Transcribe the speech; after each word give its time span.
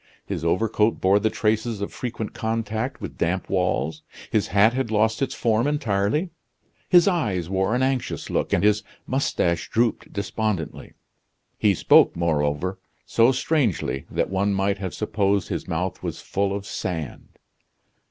His 0.25 0.43
overcoat 0.43 0.99
bore 0.99 1.19
the 1.19 1.29
traces 1.29 1.79
of 1.79 1.93
frequent 1.93 2.33
contact 2.33 3.01
with 3.01 3.19
damp 3.19 3.47
walls; 3.51 4.01
his 4.31 4.47
hat 4.47 4.73
had 4.73 4.89
lost 4.89 5.21
its 5.21 5.35
form 5.35 5.67
entirely. 5.67 6.31
His 6.89 7.07
eyes 7.07 7.51
wore 7.51 7.75
an 7.75 7.83
anxious 7.83 8.27
look, 8.31 8.51
and 8.51 8.63
his 8.63 8.81
mustache 9.05 9.69
drooped 9.69 10.11
despondently. 10.11 10.93
He 11.55 11.75
spoke, 11.75 12.15
moreover, 12.15 12.79
so 13.05 13.31
strangely 13.31 14.07
that 14.09 14.31
one 14.31 14.55
might 14.55 14.79
have 14.79 14.95
supposed 14.95 15.49
his 15.49 15.67
mouth 15.67 16.01
was 16.01 16.19
full 16.19 16.51
of 16.51 16.65
sand. 16.65 17.37